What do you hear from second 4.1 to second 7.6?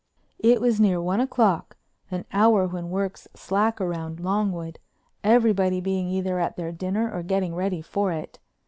Longwood, everybody being either at their dinner or getting